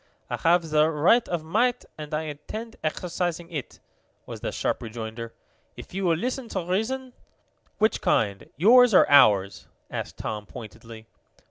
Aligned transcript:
"I 0.31 0.37
have 0.37 0.67
the 0.71 0.89
right 0.89 1.29
of 1.29 1.43
might, 1.43 1.85
and 1.95 2.11
I 2.11 2.23
intend 2.23 2.75
exercising 2.83 3.51
it," 3.51 3.79
was 4.25 4.39
the 4.41 4.51
sharp 4.51 4.81
rejoinder. 4.81 5.31
"If 5.77 5.93
you 5.93 6.05
will 6.05 6.17
listen 6.17 6.49
to 6.49 6.65
reason" 6.65 7.13
"Which 7.77 8.01
kind 8.01 8.49
yours 8.57 8.95
or 8.95 9.07
ours?" 9.11 9.67
asked 9.91 10.17
Tom 10.17 10.47
pointedly. 10.47 11.05